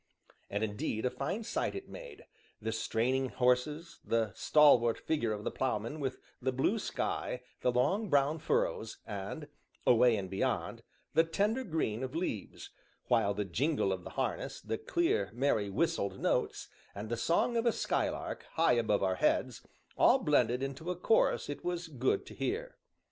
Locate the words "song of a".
17.15-17.71